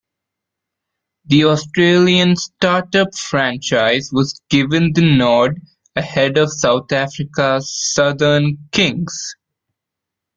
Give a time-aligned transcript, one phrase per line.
[1.25, 5.61] The Australian start-up franchise was given the nod
[5.95, 9.35] ahead of South Africa's Southern Kings.